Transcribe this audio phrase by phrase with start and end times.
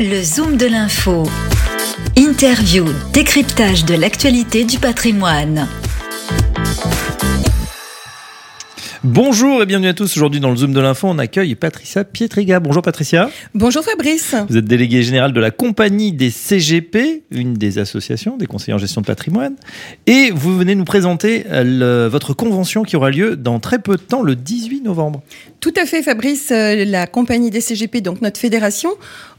[0.00, 1.24] Le Zoom de l'info.
[2.16, 5.66] Interview, décryptage de l'actualité du patrimoine.
[9.04, 10.16] Bonjour et bienvenue à tous.
[10.16, 12.58] Aujourd'hui dans le Zoom de l'info, on accueille Patricia Pietriga.
[12.58, 13.30] Bonjour Patricia.
[13.54, 14.34] Bonjour Fabrice.
[14.48, 18.78] Vous êtes déléguée générale de la compagnie des CGP, une des associations des conseillers en
[18.78, 19.54] gestion de patrimoine.
[20.08, 24.02] Et vous venez nous présenter le, votre convention qui aura lieu dans très peu de
[24.02, 25.22] temps, le 18 novembre.
[25.60, 26.50] Tout à fait Fabrice.
[26.50, 28.90] Euh, la compagnie des CGP, donc notre fédération,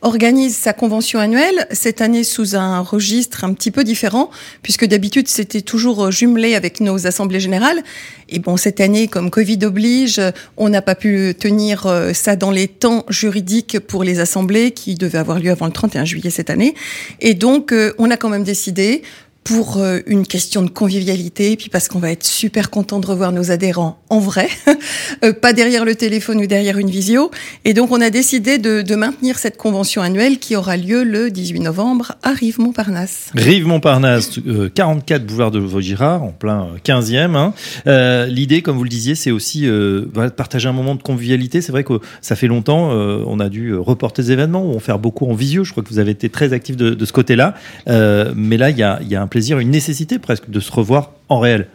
[0.02, 4.30] organise sa convention annuelle, cette année sous un registre un petit peu différent,
[4.62, 7.82] puisque d'habitude c'était toujours jumelé avec nos assemblées générales.
[8.30, 10.22] Et bon, cette année, comme Covid oblige,
[10.58, 14.96] on n'a pas pu tenir euh, ça dans les temps juridiques pour les assemblées qui
[14.96, 16.76] devaient avoir lieu avant le 31 juillet cette année.
[17.20, 19.02] Et donc, euh, on a quand même décidé
[19.44, 23.32] pour euh, une question de convivialité, puis parce qu'on va être super content de revoir
[23.32, 24.50] nos adhérents en vrai,
[25.24, 27.32] euh, pas derrière le téléphone ou derrière une visio.
[27.64, 31.62] Et donc on a décidé de, maintenir cette convention annuelle qui aura lieu le 18
[31.62, 33.32] novembre à Rive-Montparnasse.
[33.36, 37.36] Rive-Montparnasse, euh, 44 boulevard de Vaugirard, en plein 15e.
[37.36, 37.54] Hein.
[37.88, 41.62] Euh, L'idée, comme vous le disiez, c'est aussi euh, partager un moment de convivialité.
[41.62, 45.00] C'est vrai que ça fait longtemps, on a dû reporter des événements, ou en faire
[45.00, 45.64] beaucoup en visio.
[45.64, 47.54] Je crois que vous avez été très actif de, de ce côté-là.
[47.88, 51.12] mais là, il y a, y a un plaisir une nécessité presque de se revoir
[51.30, 51.68] en réel.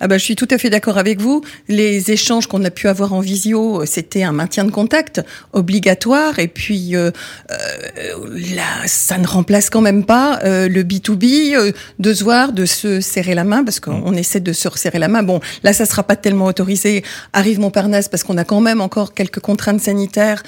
[0.00, 1.42] Ah bah, je suis tout à fait d'accord avec vous.
[1.68, 5.20] Les échanges qu'on a pu avoir en visio, c'était un maintien de contact
[5.52, 6.38] obligatoire.
[6.38, 7.10] Et puis, euh,
[7.50, 12.52] euh, là, ça ne remplace quand même pas euh, le B2B, euh, de se voir,
[12.52, 15.22] de se serrer la main, parce qu'on essaie de se resserrer la main.
[15.22, 17.04] Bon, là, ça sera pas tellement autorisé.
[17.32, 20.42] Arrive Montparnasse, parce qu'on a quand même encore quelques contraintes sanitaires,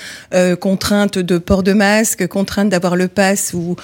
[0.61, 3.77] contraintes de port de masque, contraintes d'avoir le pass ou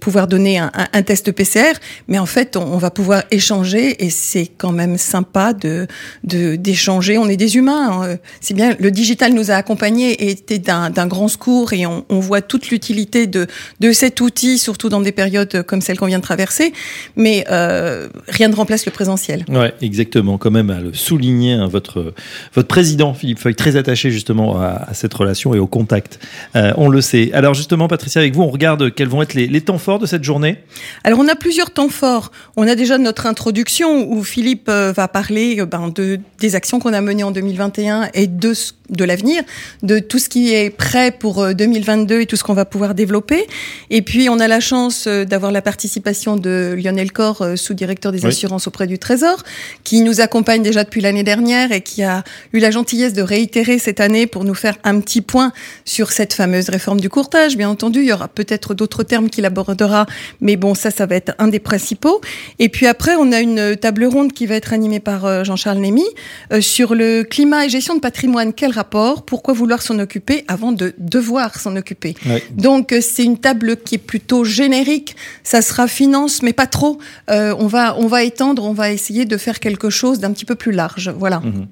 [0.00, 1.74] pouvoir donner un, un, un, test PCR.
[2.08, 5.86] Mais en fait, on, on va pouvoir échanger et c'est quand même sympa de
[6.24, 7.18] d'échanger.
[7.18, 8.02] on est des humains.
[8.02, 8.16] Hein.
[8.40, 8.74] C'est bien.
[8.78, 12.70] Le digital nous a accompagnés et était d'un grand secours et on, on voit toute
[12.70, 13.46] l'utilité de
[13.80, 16.72] de cet outil, surtout dans des périodes comme celle qu'on vient de traverser.
[17.16, 19.44] Mais euh, rien ne remplace le présentiel.
[19.48, 20.38] Ouais, exactement.
[20.38, 22.14] Quand même à le souligner, hein, votre
[22.54, 26.18] votre président Philippe Feuille très attaché justement à, à cette relation et au contact.
[26.56, 27.30] Euh, on le sait.
[27.32, 30.06] Alors justement, Patricia, avec vous, on regarde quels vont être les, les temps forts de
[30.06, 30.58] cette journée.
[31.04, 32.30] Alors on a plusieurs temps forts.
[32.56, 36.92] On a déjà notre introduction où Philippe euh, va parler ben, de, des actions qu'on
[36.92, 38.52] a menées en 2021 et de,
[38.90, 39.42] de l'avenir,
[39.82, 43.46] de tout ce qui est prêt pour 2022 et tout ce qu'on va pouvoir développer.
[43.90, 48.28] Et puis on a la chance d'avoir la participation de Lionel Corr, sous-directeur des oui.
[48.28, 49.42] assurances auprès du Trésor,
[49.84, 53.78] qui nous accompagne déjà depuis l'année dernière et qui a eu la gentillesse de réitérer
[53.78, 55.52] cette année pour nous faire un petit point
[55.84, 57.56] sur cette fameuse réforme du courtage.
[57.56, 60.06] Bien entendu, il y aura peut-être d'autres termes qu'il abordera,
[60.40, 62.20] mais bon, ça, ça va être un des principaux.
[62.58, 66.04] Et puis après, on a une table ronde qui va être animée par Jean-Charles Némy
[66.52, 68.52] euh, sur le climat et gestion de patrimoine.
[68.52, 72.42] Quel rapport Pourquoi vouloir s'en occuper avant de devoir s'en occuper ouais.
[72.50, 75.16] Donc c'est une table qui est plutôt générique.
[75.44, 76.98] Ça sera finance, mais pas trop.
[77.30, 80.44] Euh, on va on va étendre, on va essayer de faire quelque chose d'un petit
[80.44, 81.12] peu plus large.
[81.16, 81.40] Voilà.
[81.40, 81.66] Mmh.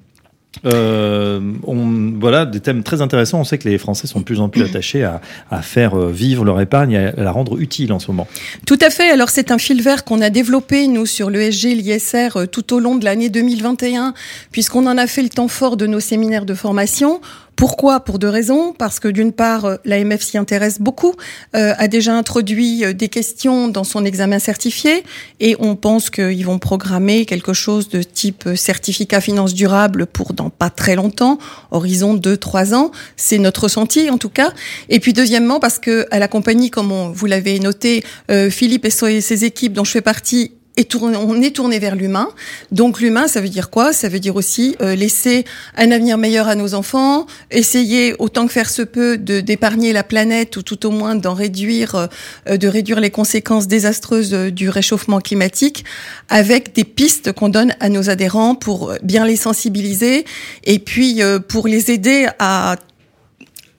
[0.65, 3.41] Euh, on, voilà des thèmes très intéressants.
[3.41, 6.45] On sait que les Français sont de plus en plus attachés à, à faire vivre
[6.45, 8.27] leur épargne à la rendre utile en ce moment.
[8.67, 9.11] Tout à fait.
[9.11, 12.97] Alors c'est un fil vert qu'on a développé nous sur l'ESG, l'ISR tout au long
[12.97, 14.15] de l'année 2021,
[14.51, 17.21] puisqu'on en a fait le temps fort de nos séminaires de formation.
[17.57, 18.01] Pourquoi?
[18.01, 18.75] Pour deux raisons.
[18.79, 21.15] Parce que d'une part, l'AMF s'y intéresse beaucoup,
[21.55, 25.05] euh, a déjà introduit des questions dans son examen certifié
[25.41, 30.51] et on pense qu'ils vont programmer quelque chose de type certificat finance durable pour dans
[30.51, 31.39] pas très longtemps,
[31.71, 32.91] horizon 2-3 ans.
[33.17, 34.53] C'est notre ressenti en tout cas.
[34.89, 38.91] Et puis deuxièmement, parce que à la compagnie, comme vous l'avez noté, euh, Philippe et
[38.91, 42.29] ses équipes dont je fais partie est tourné, on est tourné vers l'humain.
[42.71, 43.93] Donc l'humain, ça veut dire quoi?
[43.93, 45.45] Ça veut dire aussi euh, laisser
[45.77, 50.03] un avenir meilleur à nos enfants, essayer autant que faire se peut de d'épargner la
[50.03, 52.09] planète ou tout au moins d'en réduire,
[52.49, 55.85] euh, de réduire les conséquences désastreuses du réchauffement climatique,
[56.29, 60.25] avec des pistes qu'on donne à nos adhérents pour bien les sensibiliser
[60.65, 62.77] et puis euh, pour les aider à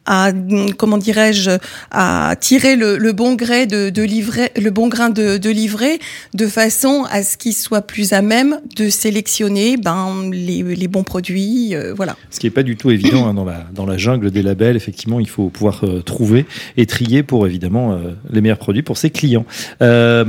[0.07, 0.31] à
[0.78, 1.51] comment dirais-je
[1.91, 5.99] à tirer le, le, bon gré de, de livrer le bon grain de, de livrer
[6.34, 11.03] de façon à ce qu'il soit plus à même de sélectionner ben les, les bons
[11.03, 12.16] produits euh, voilà.
[12.31, 14.76] Ce qui est pas du tout évident hein, dans la dans la jungle des labels
[14.76, 16.46] effectivement il faut pouvoir euh, trouver
[16.78, 19.46] et trier pour évidemment euh, les meilleurs produits pour ses clients.
[19.81, 20.23] Euh,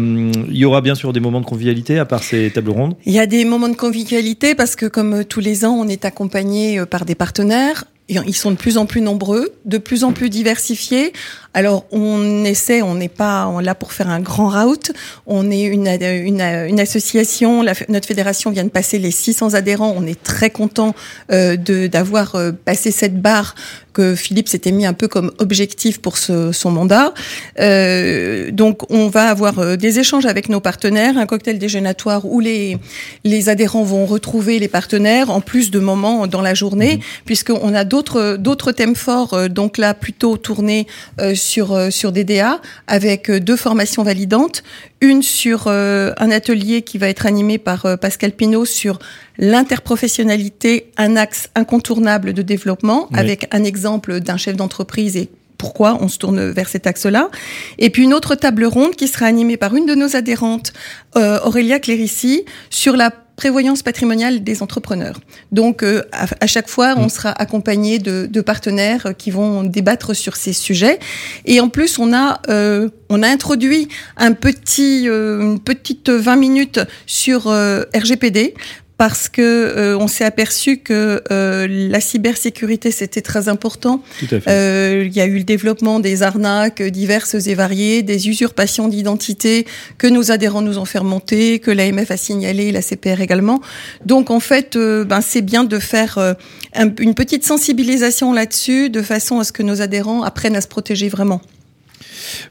[0.49, 2.94] il y aura bien sûr des moments de convivialité à part ces tables rondes?
[3.06, 6.05] Il y a des moments de convivialité parce que comme tous les ans on est
[6.05, 10.31] accompagné par des partenaires ils sont de plus en plus nombreux, de plus en plus
[10.31, 11.12] diversifiés,
[11.58, 14.93] Alors on essaie, on n'est pas là pour faire un grand route.
[15.26, 19.93] On est une, une, une association, notre fédération vient de passer les 600 adhérents.
[19.96, 20.94] On est très content
[21.32, 23.56] euh, d'avoir euh, passé cette barre
[23.99, 27.12] que Philippe s'était mis un peu comme objectif pour ce, son mandat.
[27.58, 32.38] Euh, donc on va avoir euh, des échanges avec nos partenaires, un cocktail déjeunatoire où
[32.38, 32.78] les,
[33.25, 37.00] les adhérents vont retrouver les partenaires en plus de moments dans la journée, mmh.
[37.25, 40.87] puisqu'on a d'autres d'autres thèmes forts, euh, donc là plutôt tournés
[41.20, 44.62] euh, sur, sur DDA, avec deux formations validantes,
[45.00, 48.99] une sur un atelier qui va être animé par Pascal Pinault sur
[49.39, 56.09] l'interprofessionnalité, un axe incontournable de développement, avec un exemple d'un chef d'entreprise et pourquoi on
[56.09, 57.31] se tourne vers cet axe-là.
[57.79, 60.73] Et puis une autre table ronde qui sera animée par une de nos adhérentes,
[61.17, 65.20] euh, Aurélia Clérici, sur la prévoyance patrimoniale des entrepreneurs.
[65.52, 67.08] Donc, euh, à, chaque fois, on mm.
[67.08, 70.99] sera accompagné de, de, partenaires qui vont débattre sur ces sujets.
[71.46, 76.81] Et en plus, on a euh, on a introduit un petit une petite 20 minutes
[77.06, 78.55] sur RGPD
[78.99, 84.03] parce que euh, on s'est aperçu que euh, la cybersécurité c'était très important.
[84.49, 89.67] Euh, il y a eu le développement des arnaques diverses et variées, des usurpations d'identité
[89.99, 93.62] que nos adhérents nous ont fait remonter, que l'AMF a signalé, la CPR également.
[94.05, 96.37] Donc en fait, ben c'est bien de faire
[96.75, 101.09] une petite sensibilisation là-dessus, de façon à ce que nos adhérents apprennent à se protéger
[101.09, 101.41] vraiment.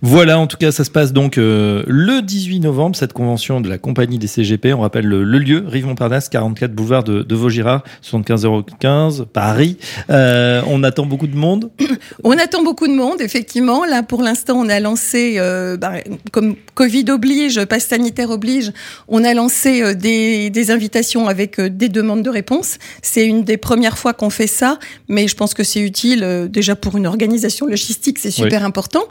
[0.02, 3.70] Voilà, en tout cas, ça se passe donc euh, le 18 novembre, cette convention de
[3.70, 4.74] la compagnie des CGP.
[4.74, 9.78] On rappelle le, lieu, Rive-Montparnasse, 44 boulevard de, de Vaugirard, 75015, Paris.
[10.10, 11.70] Euh, on attend beaucoup de monde
[12.24, 13.86] On attend beaucoup de monde, effectivement.
[13.86, 15.94] Là, pour l'instant, on a lancé, euh, bah,
[16.32, 18.72] comme Covid oblige, passe sanitaire oblige,
[19.08, 22.78] on a lancé des, des, invitations avec des demandes de réponse.
[23.02, 26.76] C'est une des premières fois qu'on fait ça, mais je pense que c'est utile déjà
[26.76, 29.04] pour une organisation logistique, c'est super important.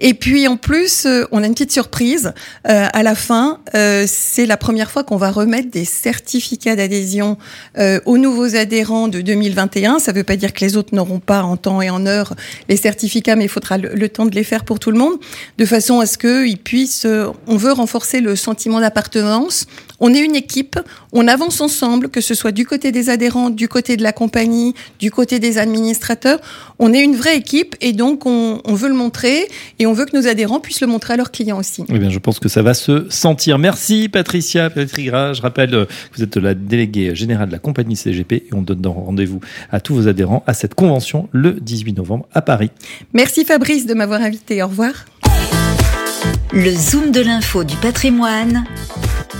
[0.00, 2.32] Et et puis en plus, euh, on a une petite surprise
[2.68, 3.58] euh, à la fin.
[3.74, 7.36] Euh, c'est la première fois qu'on va remettre des certificats d'adhésion
[8.04, 9.98] aux nouveaux adhérents de 2021.
[9.98, 12.34] Ça ne veut pas dire que les autres n'auront pas en temps et en heure
[12.68, 15.14] les certificats, mais il faudra le, temps de les faire pour tout le monde,
[15.58, 17.06] de façon à ce qu'ils puissent.
[17.48, 19.66] on veut renforcer le sentiment d'appartenance.
[19.98, 20.78] On est une équipe,
[21.12, 24.74] on avance ensemble, que ce soit du côté des adhérents, du côté de la compagnie,
[24.98, 26.40] du côté des administrateurs.
[26.78, 29.48] On est une vraie équipe et donc on, on veut le montrer
[29.78, 31.84] et on veut que nos adhérents puissent le montrer à leurs clients aussi.
[31.88, 33.58] Eh bien, je pense que ça va se sentir.
[33.58, 35.32] Merci Patricia Petrigra.
[35.32, 35.86] Je rappelle que
[36.16, 39.40] vous êtes la déléguée générale de la compagnie CGP et on donne rendez-vous
[39.70, 42.70] à tous vos adhérents à cette convention le 18 novembre à Paris.
[43.12, 44.62] Merci Fabrice de m'avoir invité.
[44.62, 44.92] Au revoir.
[46.52, 48.64] Le Zoom de l'info du patrimoine,